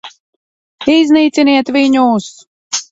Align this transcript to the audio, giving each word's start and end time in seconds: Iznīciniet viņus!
Iznīciniet 0.95 1.73
viņus! 1.79 2.33